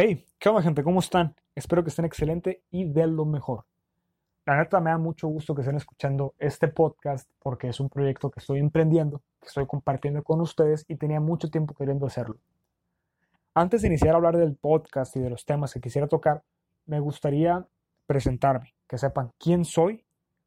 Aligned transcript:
Hey, 0.00 0.24
¿qué 0.38 0.48
onda 0.48 0.62
gente? 0.62 0.84
¿Cómo 0.84 1.00
están? 1.00 1.34
Espero 1.56 1.82
que 1.82 1.88
estén 1.88 2.04
excelente 2.04 2.62
y 2.70 2.84
de 2.84 3.08
lo 3.08 3.24
mejor. 3.24 3.64
La 4.46 4.56
neta 4.56 4.78
me 4.78 4.90
da 4.90 4.96
mucho 4.96 5.26
gusto 5.26 5.56
que 5.56 5.62
estén 5.62 5.74
escuchando 5.74 6.36
este 6.38 6.68
podcast 6.68 7.28
porque 7.40 7.66
es 7.66 7.80
un 7.80 7.88
proyecto 7.88 8.30
que 8.30 8.38
estoy 8.38 8.60
emprendiendo, 8.60 9.22
que 9.40 9.48
estoy 9.48 9.66
compartiendo 9.66 10.22
con 10.22 10.40
ustedes 10.40 10.84
y 10.86 10.94
tenía 10.94 11.18
mucho 11.18 11.50
tiempo 11.50 11.74
queriendo 11.74 12.06
hacerlo. 12.06 12.36
Antes 13.54 13.82
de 13.82 13.88
iniciar 13.88 14.14
a 14.14 14.18
hablar 14.18 14.36
del 14.36 14.54
podcast 14.54 15.16
y 15.16 15.20
de 15.20 15.30
los 15.30 15.44
temas 15.44 15.74
que 15.74 15.80
quisiera 15.80 16.06
tocar, 16.06 16.44
me 16.86 17.00
gustaría 17.00 17.66
presentarme, 18.06 18.76
que 18.88 18.98
sepan 18.98 19.32
quién 19.36 19.64
soy, 19.64 20.04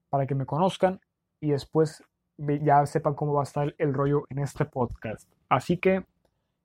para 0.09 0.25
que 0.27 0.33
me 0.33 0.45
conozcan 0.45 1.01
y 1.41 1.49
después 1.49 2.01
ya 2.37 2.85
sepan 2.85 3.15
cómo 3.15 3.33
va 3.33 3.41
a 3.41 3.43
estar 3.43 3.75
el 3.77 3.93
rollo 3.93 4.23
en 4.29 4.39
este 4.39 4.63
podcast. 4.63 5.29
Así 5.49 5.75
que, 5.75 6.05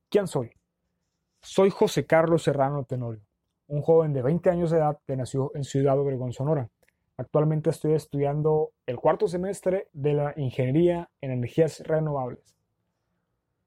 ¿quién 0.09 0.29
soy? 0.29 0.56
Soy 1.49 1.71
José 1.71 2.05
Carlos 2.07 2.43
Serrano 2.43 2.83
Tenorio, 2.83 3.23
un 3.69 3.81
joven 3.81 4.13
de 4.13 4.21
20 4.21 4.51
años 4.51 4.73
de 4.73 4.79
edad 4.79 4.99
que 5.07 5.17
nació 5.17 5.53
en 5.55 5.63
Ciudad 5.63 5.97
Obregón, 5.97 6.33
Sonora. 6.33 6.69
Actualmente 7.17 7.71
estoy 7.71 7.95
estudiando 7.95 8.73
el 8.85 8.97
cuarto 8.97 9.29
semestre 9.29 9.87
de 9.93 10.15
la 10.15 10.35
Ingeniería 10.37 11.09
en 11.21 11.31
Energías 11.31 11.79
Renovables. 11.87 12.57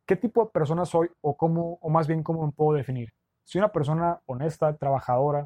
¿Qué 0.05 0.17
tipo 0.17 0.43
de 0.43 0.51
persona 0.51 0.83
soy 0.83 1.07
o 1.21 1.37
cómo, 1.37 1.79
o 1.81 1.89
más 1.89 2.05
bien 2.05 2.21
cómo 2.21 2.45
me 2.45 2.51
puedo 2.51 2.77
definir? 2.77 3.13
Soy 3.45 3.59
una 3.59 3.71
persona 3.71 4.19
honesta, 4.25 4.75
trabajadora, 4.75 5.45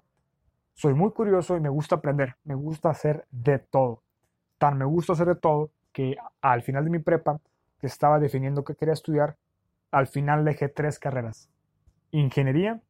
soy 0.74 0.96
muy 0.96 1.12
curioso 1.12 1.56
y 1.56 1.60
me 1.60 1.70
gusta 1.70 1.98
aprender, 1.98 2.36
me 2.46 2.56
gusta 2.56 2.90
hacer 2.90 3.28
de 3.30 3.60
todo. 3.60 4.02
Tan 4.58 4.80
me 4.80 4.86
gusta 4.86 5.14
hacer 5.14 5.28
de 5.28 5.36
todo 5.36 5.70
que 5.92 6.16
al 6.42 6.64
final 6.64 6.84
de 6.84 6.90
mi 6.90 7.00
prepa, 7.00 7.40
que 7.80 7.86
estaba 7.86 8.20
definiendo 8.20 8.64
qué 8.64 8.74
quería 8.74 8.96
estudiar, 8.96 9.38
al 9.92 10.08
final 10.08 10.44
dejé 10.44 10.68
tres 10.68 10.98
carreras. 10.98 11.48
Ingeniería, 12.14 12.82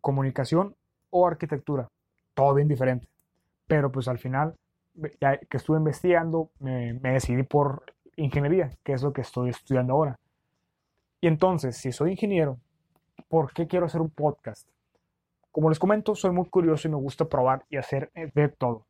comunicación 0.00 0.74
o 1.10 1.26
arquitectura. 1.26 1.88
Todo 2.32 2.54
bien 2.54 2.68
diferente. 2.68 3.06
Pero 3.66 3.92
pues 3.92 4.08
al 4.08 4.18
final, 4.18 4.54
ya 5.20 5.36
que 5.36 5.58
estuve 5.58 5.76
investigando, 5.76 6.50
me, 6.58 6.94
me 6.94 7.12
decidí 7.12 7.42
por 7.42 7.84
ingeniería, 8.16 8.70
que 8.82 8.94
es 8.94 9.02
lo 9.02 9.12
que 9.12 9.20
estoy 9.20 9.50
estudiando 9.50 9.92
ahora. 9.92 10.18
Y 11.20 11.26
entonces, 11.26 11.76
si 11.76 11.92
soy 11.92 12.12
ingeniero, 12.12 12.58
¿por 13.28 13.52
qué 13.52 13.66
quiero 13.66 13.86
hacer 13.86 14.00
un 14.00 14.10
podcast? 14.10 14.66
Como 15.52 15.68
les 15.68 15.78
comento, 15.78 16.14
soy 16.14 16.30
muy 16.30 16.48
curioso 16.48 16.88
y 16.88 16.90
me 16.90 16.96
gusta 16.96 17.26
probar 17.26 17.64
y 17.68 17.76
hacer 17.76 18.10
de 18.14 18.48
todo 18.48 18.86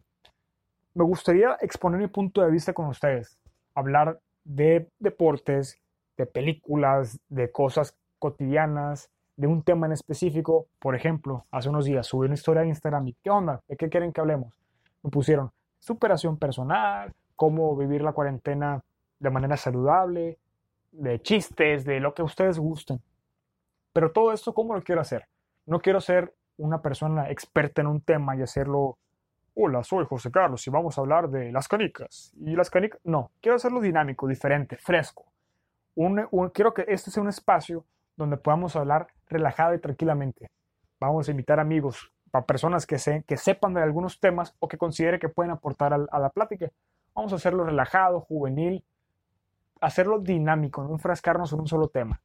me 0.95 1.05
gustaría 1.05 1.57
exponer 1.61 2.01
mi 2.01 2.07
punto 2.07 2.41
de 2.41 2.51
vista 2.51 2.73
con 2.73 2.87
ustedes, 2.87 3.37
hablar 3.75 4.21
de 4.45 4.89
deportes, 5.01 5.81
de 6.17 6.27
películas, 6.27 7.19
de 7.29 7.51
cosas 7.51 7.97
cotidianas, 8.21 9.11
de 9.37 9.47
un 9.47 9.63
tema 9.63 9.87
en 9.87 9.93
específico. 9.93 10.67
Por 10.79 10.95
ejemplo, 10.95 11.45
hace 11.51 11.69
unos 11.69 11.85
días 11.85 12.07
subí 12.07 12.27
una 12.27 12.35
historia 12.35 12.63
en 12.63 12.69
Instagram 12.69 13.09
y 13.09 13.15
¿qué 13.15 13.31
onda? 13.31 13.61
¿De 13.69 13.77
qué 13.77 13.89
quieren 13.89 14.13
que 14.13 14.21
hablemos? 14.21 14.61
Me 15.03 15.11
pusieron 15.11 15.51
superación 15.79 16.39
personal, 16.39 17.13
cómo 17.37 17.77
vivir 17.77 18.03
la 18.03 18.13
cuarentena 18.13 18.83
de 19.19 19.31
manera 19.31 19.57
saludable, 19.57 20.39
de 20.93 21.21
chistes, 21.21 21.85
de 21.85 22.01
lo 22.01 22.15
que 22.15 22.23
ustedes 22.23 22.59
gusten. 22.59 23.01
Pero 23.93 24.13
todo 24.13 24.33
esto, 24.33 24.55
¿cómo 24.55 24.75
lo 24.75 24.83
quiero 24.83 25.01
hacer? 25.01 25.27
No 25.67 25.81
quiero 25.81 26.01
ser 26.01 26.35
una 26.57 26.81
persona 26.81 27.31
experta 27.31 27.81
en 27.81 27.89
un 27.89 28.01
tema 28.01 28.37
y 28.37 28.43
hacerlo 28.43 28.99
Hola, 29.57 29.85
soy 29.85 30.05
José 30.05 30.33
Carlos 30.33 30.67
y 30.67 30.71
vamos 30.71 30.99
a 30.99 31.01
hablar 31.01 31.31
de 31.31 31.53
las 31.53 31.69
canicas. 31.69 32.33
Y 32.41 32.57
las 32.57 32.71
canicas, 32.71 32.99
no, 33.05 33.31
quiero 33.41 33.55
hacerlo 33.55 33.81
dinámico, 33.81 34.27
diferente, 34.27 34.77
fresco. 34.77 35.27
quiero 36.53 36.75
que 36.75 36.85
este 36.89 37.13
sea 37.13 37.23
un 37.23 37.29
espacio 37.29 37.85
donde 38.17 38.37
podamos 38.37 38.77
hablar 38.77 39.09
relajado 39.29 39.75
y 39.75 39.79
tranquilamente. 39.79 40.51
Vamos 41.01 41.29
a 41.29 41.31
invitar 41.31 41.61
amigos, 41.61 42.13
para 42.35 42.47
personas 42.47 42.85
que, 42.85 42.97
que 43.25 43.37
sepan 43.37 43.75
de 43.75 43.83
algunos 43.83 44.19
temas 44.19 44.57
o 44.59 44.67
que 44.67 44.77
considere 44.77 45.21
que 45.21 45.29
pueden 45.29 45.53
aportar 45.53 45.95
a, 45.95 46.19
la 46.19 46.31
plática. 46.31 46.69
Vamos 47.15 47.33
a 47.33 47.37
hacerlo 47.37 47.63
relajado, 47.63 48.23
juvenil, 48.23 48.85
hacerlo 49.81 50.19
dinámico, 50.19 50.83
no 50.83 50.91
enfrascarnos 50.95 51.53
en 51.53 51.61
un 51.61 51.69
solo 51.69 51.87
tema. 51.87 52.21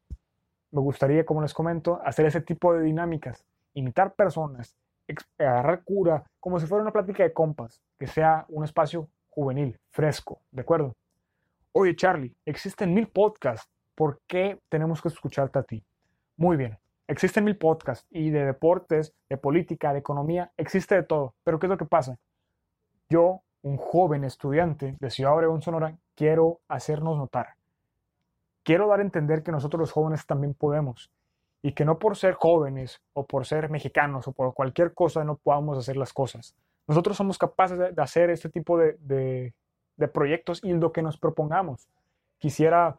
Me 0.71 0.81
gustaría, 0.81 1.25
como 1.27 1.43
les 1.43 1.53
comento, 1.53 2.01
hacer 2.03 2.25
ese 2.25 2.41
tipo 2.41 2.73
de 2.73 2.81
dinámicas, 2.81 3.45
imitar 3.75 4.15
personas, 4.15 4.75
agarrar 5.37 5.83
cura, 5.83 6.23
como 6.39 6.59
si 6.59 6.65
fuera 6.65 6.81
una 6.81 6.91
plática 6.91 7.21
de 7.21 7.31
compas, 7.31 7.79
que 7.99 8.07
sea 8.07 8.45
un 8.49 8.63
espacio 8.63 9.07
juvenil, 9.29 9.79
fresco, 9.91 10.41
¿de 10.49 10.61
acuerdo? 10.61 10.95
Oye, 11.71 11.95
Charlie, 11.95 12.35
existen 12.45 12.95
mil 12.95 13.07
podcasts, 13.09 13.69
¿por 13.99 14.21
qué 14.27 14.57
tenemos 14.69 15.01
que 15.01 15.09
escucharte 15.09 15.59
a 15.59 15.63
ti? 15.63 15.83
Muy 16.37 16.55
bien, 16.55 16.79
existen 17.05 17.43
mil 17.43 17.57
podcasts 17.57 18.07
y 18.09 18.29
de 18.29 18.45
deportes, 18.45 19.13
de 19.27 19.35
política, 19.35 19.91
de 19.91 19.99
economía, 19.99 20.53
existe 20.55 20.95
de 20.95 21.03
todo, 21.03 21.35
pero 21.43 21.59
¿qué 21.59 21.65
es 21.65 21.69
lo 21.69 21.77
que 21.77 21.83
pasa? 21.83 22.17
Yo, 23.09 23.41
un 23.61 23.75
joven 23.75 24.23
estudiante 24.23 24.95
de 25.01 25.09
Ciudad 25.09 25.35
Obregón, 25.35 25.61
Sonora, 25.61 25.97
quiero 26.15 26.61
hacernos 26.69 27.17
notar. 27.17 27.55
Quiero 28.63 28.87
dar 28.87 28.99
a 28.99 29.03
entender 29.03 29.43
que 29.43 29.51
nosotros 29.51 29.81
los 29.81 29.91
jóvenes 29.91 30.25
también 30.25 30.53
podemos 30.53 31.11
y 31.61 31.73
que 31.73 31.83
no 31.83 31.99
por 31.99 32.15
ser 32.15 32.35
jóvenes 32.35 33.01
o 33.11 33.25
por 33.25 33.45
ser 33.45 33.69
mexicanos 33.69 34.29
o 34.29 34.31
por 34.31 34.53
cualquier 34.53 34.93
cosa 34.93 35.25
no 35.25 35.35
podamos 35.35 35.77
hacer 35.77 35.97
las 35.97 36.13
cosas. 36.13 36.55
Nosotros 36.87 37.17
somos 37.17 37.37
capaces 37.37 37.77
de, 37.77 38.01
hacer 38.01 38.29
este 38.29 38.47
tipo 38.47 38.77
de, 38.77 39.53
proyectos 40.13 40.63
y 40.63 40.71
lo 40.71 40.93
que 40.93 41.01
nos 41.01 41.17
propongamos. 41.17 41.89
Quisiera 42.37 42.97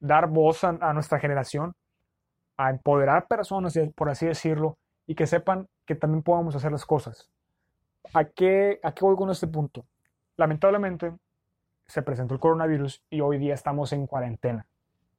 dar 0.00 0.28
voz 0.28 0.64
a, 0.64 0.72
nuestra 0.92 1.18
generación, 1.18 1.74
a 2.56 2.70
empoderar 2.70 3.26
personas, 3.26 3.78
por 3.94 4.10
así 4.10 4.26
decirlo, 4.26 4.76
y 5.06 5.14
que 5.14 5.26
sepan 5.26 5.68
que 5.86 5.94
también 5.94 6.22
podamos 6.22 6.54
hacer 6.54 6.72
las 6.72 6.84
cosas. 6.84 7.30
¿A 8.14 8.24
qué, 8.24 8.80
¿A 8.82 8.92
qué 8.92 9.04
voy 9.04 9.16
con 9.16 9.30
este 9.30 9.46
punto? 9.46 9.84
Lamentablemente 10.36 11.12
se 11.86 12.02
presentó 12.02 12.34
el 12.34 12.40
coronavirus 12.40 13.02
y 13.10 13.20
hoy 13.20 13.38
día 13.38 13.54
estamos 13.54 13.92
en 13.92 14.06
cuarentena. 14.06 14.66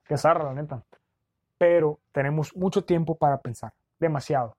Qué 0.05 0.17
zarra, 0.17 0.45
la 0.45 0.53
neta 0.53 0.83
pero 1.59 1.99
tenemos 2.13 2.55
mucho 2.55 2.85
tiempo 2.85 3.15
para 3.15 3.37
pensar, 3.41 3.73
demasiado. 3.99 4.55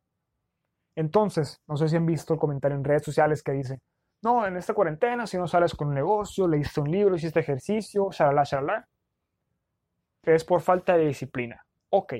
Entonces, 0.94 1.60
no 1.66 1.76
sé 1.76 1.88
si 1.88 1.96
han 1.96 2.04
visto 2.04 2.34
el 2.34 2.38
comentario 2.38 2.76
en 2.76 2.84
redes 2.84 3.04
sociales 3.04 3.42
que 3.42 3.52
dice, 3.52 3.80
no, 4.22 4.46
en 4.46 4.58
esta 4.58 4.74
cuarentena, 4.74 5.26
si 5.26 5.38
no 5.38 5.48
sales 5.48 5.74
con 5.74 5.88
un 5.88 5.94
negocio, 5.94 6.46
leíste 6.46 6.80
un 6.80 6.90
libro, 6.90 7.16
hiciste 7.16 7.40
ejercicio, 7.40 8.10
shalala, 8.12 8.44
shalala, 8.44 8.86
es 10.24 10.44
por 10.44 10.60
falta 10.60 10.96
de 10.96 11.06
disciplina. 11.06 11.64
Ok, 11.90 12.14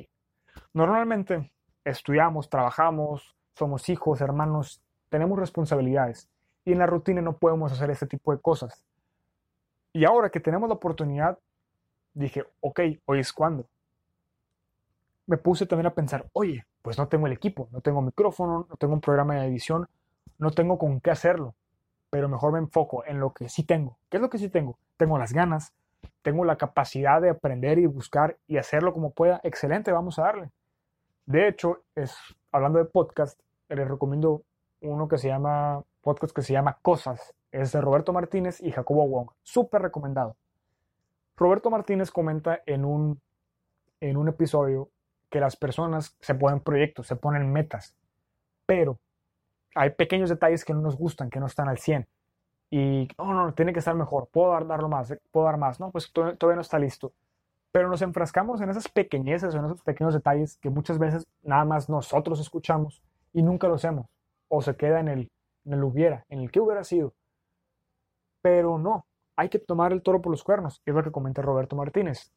normalmente 0.73 1.53
estudiamos, 1.85 2.49
trabajamos, 2.49 3.37
somos 3.55 3.89
hijos, 3.89 4.21
hermanos, 4.21 4.83
tenemos 5.09 5.39
responsabilidades 5.39 6.29
y 6.65 6.73
en 6.73 6.79
la 6.79 6.87
rutina 6.87 7.21
no 7.21 7.37
podemos 7.37 7.73
hacer 7.73 7.91
este 7.91 8.07
tipo 8.07 8.33
de 8.33 8.41
cosas. 8.41 8.85
Y 9.93 10.05
ahora 10.05 10.31
que 10.31 10.41
tenemos 10.41 10.69
la 10.69 10.77
oportunidad, 10.77 11.39
dije, 12.15 12.45
ok, 12.61 12.81
hoy 13.07 13.21
es 13.21 13.33
cuando 13.33 13.67
me 15.27 15.37
puse 15.37 15.65
también 15.67 15.87
a 15.87 15.95
pensar, 15.95 16.29
oye, 16.33 16.67
pues 16.83 16.99
no 16.99 17.07
tengo 17.07 17.29
el 17.29 17.33
equipo, 17.33 17.69
no 17.71 17.81
tengo 17.81 18.03
micrófono, 18.03 18.67
no 18.69 18.77
tengo 18.77 18.95
un 18.95 19.01
programa 19.01 19.37
de 19.37 19.47
edición, 19.47 19.89
no 20.39 20.51
tengo 20.51 20.77
con 20.77 21.01
qué 21.01 21.13
hacerlo, 21.13 21.55
pero 22.11 22.29
mejor 22.29 22.53
me 22.53 22.59
enfoco 22.59 23.05
en 23.05 23.21
lo 23.21 23.33
que 23.33 23.49
sí 23.49 23.63
tengo. 23.63 23.97
¿Qué 24.09 24.17
es 24.17 24.21
lo 24.21 24.29
que 24.29 24.39
sí 24.39 24.49
tengo? 24.49 24.77
Tengo 24.97 25.19
las 25.19 25.33
ganas, 25.33 25.73
tengo 26.23 26.45
la 26.45 26.57
capacidad 26.57 27.21
de 27.21 27.31
aprender 27.31 27.79
y 27.79 27.87
buscar 27.87 28.37
y 28.47 28.59
hacerlo 28.59 28.93
como 28.93 29.13
pueda. 29.13 29.41
Excelente, 29.43 29.93
vamos 29.93 30.19
a 30.19 30.23
darle. 30.23 30.51
De 31.27 31.49
hecho, 31.49 31.83
es, 31.95 32.17
hablando 32.53 32.79
de 32.79 32.85
podcast, 32.85 33.41
les 33.69 33.89
recomiendo 33.89 34.43
uno 34.81 35.09
que 35.09 35.19
se 35.19 35.29
llama, 35.29 35.83
podcast 36.01 36.35
que 36.35 36.43
se 36.43 36.53
llama 36.53 36.79
Cosas. 36.83 37.35
Es 37.53 37.73
de 37.73 37.81
Roberto 37.81 38.13
Martínez 38.13 38.61
y 38.61 38.71
Jacobo 38.71 39.07
Wong. 39.09 39.31
Súper 39.43 39.83
recomendado. 39.83 40.37
Roberto 41.37 41.71
Martínez 41.71 42.11
comenta 42.11 42.61
en 42.67 42.85
un, 42.85 43.21
en 44.01 44.17
un 44.17 44.29
episodio 44.29 44.91
que 45.31 45.41
las 45.41 45.57
personas 45.57 46.17
se 46.21 46.35
ponen 46.35 46.61
proyectos, 46.61 47.07
se 47.07 47.17
ponen 47.17 47.51
metas, 47.53 47.97
pero 48.67 48.99
hay 49.75 49.91
pequeños 49.91 50.29
detalles 50.29 50.65
que 50.65 50.75
no 50.75 50.81
nos 50.81 50.97
gustan, 50.97 51.31
que 51.31 51.41
no 51.41 51.47
están 51.47 51.69
al 51.69 51.79
100. 51.79 52.07
Y, 52.71 53.09
oh, 53.17 53.33
no, 53.33 53.53
tiene 53.53 53.73
que 53.73 53.81
estar 53.81 53.95
mejor, 53.95 54.29
puedo 54.29 54.53
dar, 54.53 54.67
darlo 54.67 54.89
más, 54.89 55.13
puedo 55.33 55.47
dar 55.47 55.59
más, 55.59 55.81
no, 55.81 55.91
pues 55.91 56.13
todavía 56.13 56.55
no 56.55 56.61
está 56.61 56.79
listo. 56.79 57.13
Pero 57.73 57.89
nos 57.89 58.03
enfrascamos 58.03 58.61
en 58.61 58.71
esas 58.71 58.89
pequeñeces, 58.89 59.55
en 59.55 59.65
esos 59.65 59.83
pequeños 59.83 60.15
detalles 60.15 60.57
que 60.59 60.71
muchas 60.71 60.99
veces 60.99 61.27
nada 61.43 61.65
más 61.65 61.89
nosotros 61.89 62.41
escuchamos 62.41 63.03
y 63.33 63.43
nunca 63.43 63.69
lo 63.69 63.75
hacemos. 63.75 64.07
O 64.49 64.63
se 64.63 64.77
queda 64.77 65.01
en 65.01 65.09
el, 65.09 65.31
en 65.65 65.73
el 65.75 65.85
hubiera, 65.85 66.25
en 66.29 66.41
el 66.41 66.51
que 66.51 66.61
hubiera 66.61 66.85
sido. 66.85 67.13
Pero 68.43 68.79
no, 68.79 69.07
hay 69.37 69.49
que 69.49 69.59
tomar 69.59 69.93
el 69.93 70.03
toro 70.03 70.21
por 70.23 70.31
los 70.31 70.45
cuernos, 70.45 70.81
es 70.85 70.95
lo 70.95 71.03
que 71.03 71.13
comenta 71.13 71.43
Roberto 71.43 71.77
Martínez 71.77 72.33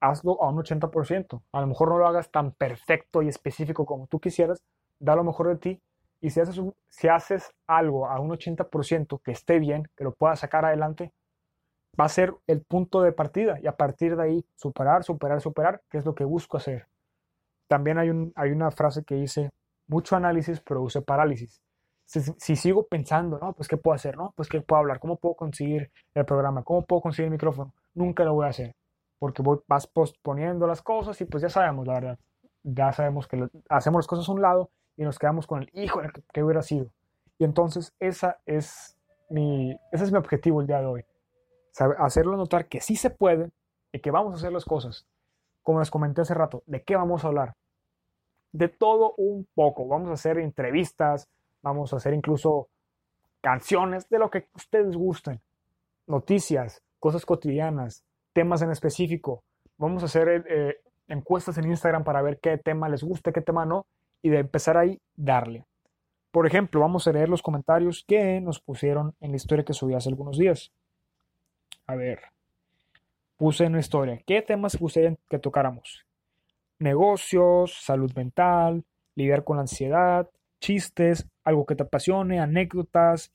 hazlo 0.00 0.42
a 0.42 0.48
un 0.48 0.56
80%. 0.56 1.42
A 1.52 1.60
lo 1.60 1.66
mejor 1.66 1.88
no 1.88 1.98
lo 1.98 2.06
hagas 2.06 2.30
tan 2.30 2.52
perfecto 2.52 3.22
y 3.22 3.28
específico 3.28 3.86
como 3.86 4.06
tú 4.06 4.20
quisieras, 4.20 4.62
da 4.98 5.16
lo 5.16 5.24
mejor 5.24 5.48
de 5.48 5.56
ti. 5.56 5.80
Y 6.20 6.30
si 6.30 7.08
haces, 7.08 7.54
algo 7.66 8.08
a 8.08 8.18
un 8.20 8.30
80% 8.30 9.20
que 9.22 9.30
esté 9.30 9.58
bien, 9.58 9.88
que 9.96 10.04
lo 10.04 10.12
puedas 10.12 10.40
sacar 10.40 10.64
adelante, 10.64 11.12
va 11.98 12.06
a 12.06 12.08
ser 12.08 12.34
el 12.46 12.62
punto 12.62 13.02
de 13.02 13.12
partida. 13.12 13.58
Y 13.62 13.66
a 13.66 13.76
partir 13.76 14.16
de 14.16 14.22
ahí, 14.22 14.44
superar, 14.56 15.04
superar, 15.04 15.40
superar, 15.40 15.82
que 15.90 15.98
es 15.98 16.04
lo 16.04 16.14
que 16.14 16.24
busco 16.24 16.56
hacer. 16.56 16.88
También 17.68 17.98
hay, 17.98 18.10
un, 18.10 18.32
hay 18.34 18.50
una 18.50 18.70
frase 18.70 19.04
que 19.04 19.14
dice, 19.14 19.50
mucho 19.86 20.16
análisis 20.16 20.60
produce 20.60 21.02
parálisis. 21.02 21.62
Si, 22.04 22.20
si, 22.20 22.56
sigo 22.56 22.86
pensando, 22.86 23.38
no, 23.38 23.52
pues 23.52 23.68
qué 23.68 23.76
puedo 23.76 23.94
hacer, 23.94 24.16
no, 24.16 24.32
pues 24.34 24.48
qué 24.48 24.62
puedo 24.62 24.80
hablar, 24.80 24.98
cómo 24.98 25.16
puedo 25.16 25.34
conseguir 25.34 25.90
el 26.14 26.24
programa, 26.24 26.62
cómo 26.62 26.86
puedo 26.86 27.02
conseguir 27.02 27.26
el 27.26 27.32
micrófono, 27.32 27.74
nunca 27.92 28.24
lo 28.24 28.32
voy 28.32 28.46
a 28.46 28.48
hacer, 28.48 28.74
porque 29.18 29.42
voy, 29.42 29.58
vas 29.68 29.86
posponiendo 29.86 30.66
las 30.66 30.80
cosas 30.80 31.20
y 31.20 31.26
pues 31.26 31.42
ya 31.42 31.50
sabemos, 31.50 31.86
la 31.86 31.94
verdad, 31.94 32.18
ya 32.62 32.92
sabemos 32.92 33.28
que 33.28 33.36
lo, 33.36 33.50
hacemos 33.68 33.98
las 33.98 34.06
cosas 34.06 34.26
a 34.26 34.32
un 34.32 34.40
lado 34.40 34.70
y 34.98 35.04
nos 35.04 35.18
quedamos 35.18 35.46
con 35.46 35.62
el, 35.62 35.70
hijo, 35.72 36.02
que, 36.32 36.42
hubiera 36.42 36.60
sido. 36.60 36.90
Y 37.38 37.44
entonces 37.44 37.94
esa 38.00 38.40
es 38.44 38.98
mi, 39.30 39.70
ese 39.92 40.04
es 40.04 40.12
mi 40.12 40.18
objetivo 40.18 40.60
el 40.60 40.66
día 40.66 40.80
de 40.80 40.86
hoy, 40.86 41.04
hacerlo 41.98 42.36
notar 42.36 42.66
que 42.66 42.80
sí 42.80 42.96
se 42.96 43.08
puede 43.08 43.50
y 43.92 44.00
que 44.00 44.10
vamos 44.10 44.34
a 44.34 44.36
hacer 44.36 44.52
las 44.52 44.64
cosas. 44.64 45.06
Como 45.62 45.78
les 45.78 45.90
comenté 45.90 46.22
hace 46.22 46.34
rato, 46.34 46.64
¿de 46.66 46.82
qué 46.82 46.96
vamos 46.96 47.24
a 47.24 47.28
hablar? 47.28 47.54
De 48.50 48.68
todo 48.68 49.14
un 49.18 49.46
poco. 49.54 49.86
Vamos 49.86 50.10
a 50.10 50.14
hacer 50.14 50.38
entrevistas, 50.38 51.28
vamos 51.62 51.92
a 51.92 51.96
hacer 51.96 52.12
incluso 52.12 52.68
canciones, 53.40 54.08
de 54.08 54.18
lo 54.18 54.30
que 54.30 54.48
ustedes 54.56 54.96
gusten. 54.96 55.40
Noticias, 56.08 56.82
cosas 56.98 57.24
cotidianas, 57.24 58.02
temas 58.32 58.62
en 58.62 58.72
específico. 58.72 59.44
Vamos 59.76 60.02
a 60.02 60.06
hacer 60.06 60.44
eh, 60.48 60.80
encuestas 61.06 61.56
en 61.58 61.68
Instagram 61.68 62.02
para 62.02 62.20
ver 62.20 62.40
qué 62.40 62.58
tema 62.58 62.88
les 62.88 63.04
gusta, 63.04 63.30
qué 63.30 63.42
tema 63.42 63.64
no, 63.64 63.86
y 64.22 64.30
de 64.30 64.38
empezar 64.38 64.76
ahí, 64.76 65.00
darle. 65.16 65.64
Por 66.30 66.46
ejemplo, 66.46 66.80
vamos 66.80 67.06
a 67.06 67.12
leer 67.12 67.28
los 67.28 67.42
comentarios 67.42 68.04
que 68.06 68.40
nos 68.40 68.60
pusieron 68.60 69.14
en 69.20 69.30
la 69.30 69.36
historia 69.36 69.64
que 69.64 69.72
subí 69.72 69.94
hace 69.94 70.08
algunos 70.08 70.36
días. 70.36 70.72
A 71.86 71.94
ver, 71.94 72.20
puse 73.36 73.64
en 73.64 73.72
la 73.72 73.80
historia, 73.80 74.20
¿qué 74.26 74.42
temas 74.42 74.76
gustaría 74.76 75.16
que 75.28 75.38
tocáramos? 75.38 76.04
Negocios, 76.78 77.78
salud 77.82 78.12
mental, 78.14 78.84
lidiar 79.14 79.42
con 79.42 79.56
la 79.56 79.62
ansiedad, 79.62 80.28
chistes, 80.60 81.26
algo 81.44 81.64
que 81.66 81.74
te 81.74 81.84
apasione, 81.84 82.40
anécdotas, 82.40 83.32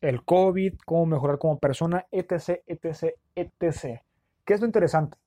el 0.00 0.24
COVID, 0.24 0.74
cómo 0.84 1.06
mejorar 1.06 1.38
como 1.38 1.58
persona, 1.58 2.06
etc, 2.10 2.60
etc, 2.66 3.14
etc. 3.34 4.02
¿Qué 4.44 4.54
es 4.54 4.60
lo 4.60 4.66
interesante? 4.66 5.18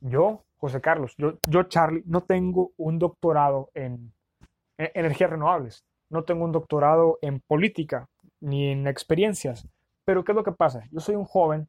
Yo, 0.00 0.44
José 0.60 0.80
Carlos, 0.80 1.14
yo, 1.16 1.38
yo 1.48 1.62
Charlie, 1.64 2.02
no 2.06 2.20
tengo 2.20 2.72
un 2.76 2.98
doctorado 2.98 3.70
en, 3.74 4.12
en 4.76 4.90
energías 4.94 5.30
renovables, 5.30 5.84
no 6.10 6.24
tengo 6.24 6.44
un 6.44 6.52
doctorado 6.52 7.18
en 7.22 7.40
política 7.40 8.08
ni 8.40 8.68
en 8.68 8.86
experiencias, 8.86 9.66
pero 10.04 10.22
¿qué 10.22 10.32
es 10.32 10.36
lo 10.36 10.44
que 10.44 10.52
pasa? 10.52 10.84
Yo 10.90 11.00
soy 11.00 11.14
un 11.14 11.24
joven, 11.24 11.66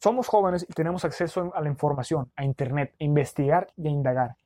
somos 0.00 0.28
jóvenes 0.28 0.66
y 0.68 0.72
tenemos 0.72 1.04
acceso 1.04 1.52
a 1.54 1.60
la 1.60 1.68
información, 1.68 2.30
a 2.36 2.44
Internet, 2.44 2.94
a 3.00 3.04
investigar 3.04 3.72
y 3.76 3.88
a 3.88 3.90
indagar. 3.90 4.36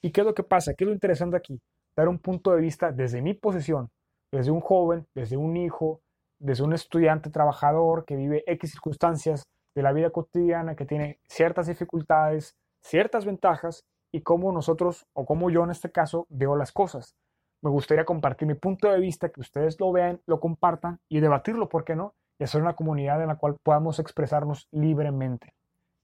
¿Y 0.00 0.10
qué 0.12 0.20
es 0.20 0.26
lo 0.26 0.34
que 0.34 0.44
pasa? 0.44 0.74
¿Qué 0.74 0.84
es 0.84 0.88
lo 0.88 0.94
interesante 0.94 1.36
aquí? 1.36 1.60
Dar 1.96 2.08
un 2.08 2.18
punto 2.18 2.52
de 2.52 2.60
vista 2.60 2.92
desde 2.92 3.20
mi 3.20 3.34
posición, 3.34 3.90
desde 4.30 4.50
un 4.50 4.60
joven, 4.60 5.06
desde 5.14 5.36
un 5.36 5.56
hijo, 5.56 6.00
desde 6.38 6.62
un 6.62 6.72
estudiante 6.72 7.30
trabajador 7.30 8.04
que 8.04 8.16
vive 8.16 8.44
X 8.46 8.70
circunstancias 8.70 9.42
de 9.74 9.82
la 9.82 9.92
vida 9.92 10.10
cotidiana, 10.10 10.76
que 10.76 10.84
tiene 10.84 11.18
ciertas 11.28 11.66
dificultades, 11.66 12.54
ciertas 12.80 13.24
ventajas 13.24 13.84
y 14.12 14.22
cómo 14.22 14.52
nosotros, 14.52 15.06
o 15.12 15.26
cómo 15.26 15.50
yo 15.50 15.64
en 15.64 15.70
este 15.70 15.90
caso, 15.90 16.26
veo 16.28 16.56
las 16.56 16.72
cosas. 16.72 17.14
Me 17.60 17.70
gustaría 17.70 18.04
compartir 18.04 18.46
mi 18.46 18.54
punto 18.54 18.90
de 18.90 19.00
vista, 19.00 19.28
que 19.30 19.40
ustedes 19.40 19.78
lo 19.80 19.90
vean, 19.92 20.20
lo 20.26 20.40
compartan 20.40 21.00
y 21.08 21.20
debatirlo, 21.20 21.68
¿por 21.68 21.84
qué 21.84 21.96
no? 21.96 22.14
Y 22.38 22.44
hacer 22.44 22.62
una 22.62 22.76
comunidad 22.76 23.20
en 23.20 23.28
la 23.28 23.36
cual 23.36 23.56
podamos 23.62 23.98
expresarnos 23.98 24.68
libremente. 24.70 25.52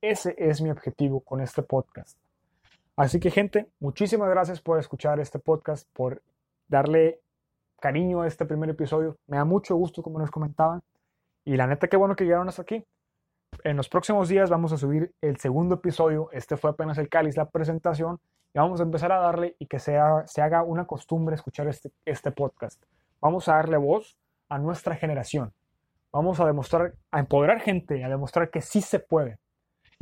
Ese 0.00 0.35
es 0.37 0.61
mi 0.61 0.71
objetivo 0.71 1.21
con 1.21 1.41
este 1.41 1.62
podcast. 1.62 2.19
Así 2.97 3.19
que 3.21 3.31
gente, 3.31 3.69
muchísimas 3.81 4.29
gracias 4.29 4.61
por 4.61 4.79
escuchar 4.79 5.19
este 5.21 5.38
podcast, 5.38 5.88
por 5.93 6.23
darle 6.69 7.21
cariño 7.81 8.23
a 8.23 8.26
este 8.26 8.47
primer 8.47 8.71
episodio. 8.71 9.17
Me 9.26 9.37
da 9.37 9.44
mucho 9.44 9.76
gusto, 9.76 10.03
como 10.03 10.19
nos 10.19 10.31
comentaban. 10.31 10.82
Y 11.44 11.56
la 11.56 11.67
neta, 11.67 11.88
qué 11.88 11.97
bueno 11.97 12.17
que 12.17 12.25
llegaron 12.25 12.49
hasta 12.49 12.62
aquí. 12.62 12.85
En 13.64 13.78
los 13.78 13.88
próximos 13.88 14.28
días 14.28 14.50
vamos 14.50 14.75
a 14.75 14.76
subir 14.76 15.14
el 15.22 15.38
segundo 15.38 15.76
episodio. 15.76 16.28
Este 16.32 16.58
fue 16.58 16.69
apenas 16.72 16.99
el 16.99 17.08
cáliz, 17.08 17.38
la 17.38 17.49
presentación. 17.49 18.20
Y 18.52 18.58
vamos 18.58 18.78
a 18.78 18.82
empezar 18.82 19.11
a 19.11 19.20
darle 19.20 19.56
y 19.58 19.66
que 19.66 19.78
sea, 19.78 20.26
se 20.26 20.43
haga 20.43 20.62
una 20.62 20.87
costumbre 20.87 21.34
escuchar 21.34 21.66
este, 21.69 21.90
este 22.05 22.31
podcast. 22.31 22.82
Vamos 23.22 23.49
a 23.49 23.55
darle 23.55 23.78
voz 23.78 24.19
a 24.50 24.58
nuestra 24.58 24.96
generación. 24.96 25.55
Vamos 26.12 26.40
a 26.40 26.44
demostrar, 26.44 26.93
a 27.11 27.20
empoderar 27.20 27.58
gente, 27.61 28.05
a 28.05 28.11
demostrar 28.11 28.50
que 28.50 28.61
sí 28.61 28.82
se 28.82 28.99
puede. 28.99 29.38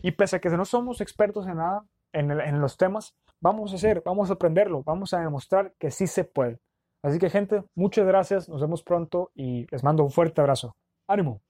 Y 0.02 0.10
pese 0.10 0.36
a 0.36 0.40
que 0.40 0.50
no 0.50 0.64
somos 0.64 1.00
expertos 1.00 1.46
en 1.46 1.58
nada, 1.58 1.84
en, 2.12 2.32
en 2.32 2.60
los 2.60 2.76
temas, 2.76 3.14
vamos 3.40 3.72
a 3.72 3.76
hacer, 3.76 4.02
vamos 4.04 4.28
a 4.30 4.32
aprenderlo, 4.32 4.82
vamos 4.82 5.14
a 5.14 5.20
demostrar 5.20 5.72
que 5.78 5.92
sí 5.92 6.08
se 6.08 6.24
puede. 6.24 6.58
Así 7.00 7.20
que 7.20 7.30
gente, 7.30 7.62
muchas 7.76 8.06
gracias, 8.08 8.48
nos 8.48 8.60
vemos 8.60 8.82
pronto 8.82 9.30
y 9.36 9.68
les 9.70 9.84
mando 9.84 10.02
un 10.02 10.10
fuerte 10.10 10.40
abrazo. 10.40 10.74
ánimo. 11.06 11.40